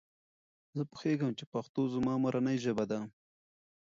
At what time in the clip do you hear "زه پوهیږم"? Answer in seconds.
0.77-1.31